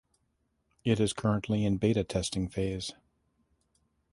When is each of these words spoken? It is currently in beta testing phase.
It 0.83 0.99
is 0.99 1.13
currently 1.13 1.63
in 1.63 1.77
beta 1.77 2.03
testing 2.03 2.49
phase. 2.49 2.93